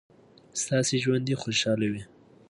ستاسو 0.61 0.93
ژوند 1.03 1.23
دې 1.27 1.35
خوشحاله 1.43 1.87
وي. 1.91 2.03